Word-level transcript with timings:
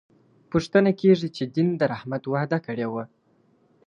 پوښتنه 0.51 0.91
کېږي 1.01 1.29
چې 1.35 1.43
دین 1.55 1.69
د 1.77 1.81
رحمت 1.93 2.23
وعده 2.27 2.57
کړې 2.65 2.87
وه. 2.93 3.03